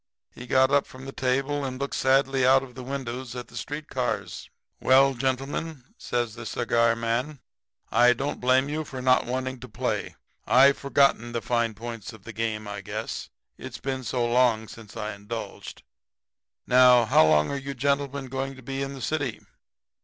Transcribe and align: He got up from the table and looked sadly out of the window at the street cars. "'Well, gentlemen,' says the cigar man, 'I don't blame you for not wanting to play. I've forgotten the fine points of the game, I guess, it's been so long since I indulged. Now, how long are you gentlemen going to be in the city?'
He 0.33 0.47
got 0.47 0.71
up 0.71 0.87
from 0.87 1.05
the 1.05 1.11
table 1.11 1.63
and 1.63 1.79
looked 1.79 1.93
sadly 1.93 2.43
out 2.43 2.63
of 2.63 2.73
the 2.73 2.81
window 2.81 3.21
at 3.35 3.49
the 3.49 3.55
street 3.55 3.87
cars. 3.87 4.49
"'Well, 4.79 5.13
gentlemen,' 5.13 5.93
says 5.95 6.33
the 6.33 6.47
cigar 6.47 6.95
man, 6.95 7.39
'I 7.91 8.13
don't 8.13 8.41
blame 8.41 8.67
you 8.67 8.83
for 8.83 8.99
not 8.99 9.27
wanting 9.27 9.59
to 9.59 9.69
play. 9.69 10.15
I've 10.47 10.75
forgotten 10.79 11.33
the 11.33 11.41
fine 11.43 11.75
points 11.75 12.13
of 12.13 12.23
the 12.23 12.33
game, 12.33 12.67
I 12.67 12.81
guess, 12.81 13.29
it's 13.59 13.77
been 13.77 14.03
so 14.03 14.25
long 14.25 14.67
since 14.67 14.97
I 14.97 15.13
indulged. 15.13 15.83
Now, 16.65 17.05
how 17.05 17.27
long 17.27 17.51
are 17.51 17.55
you 17.55 17.75
gentlemen 17.75 18.25
going 18.25 18.55
to 18.55 18.63
be 18.63 18.81
in 18.81 18.93
the 18.95 19.03
city?' 19.03 19.39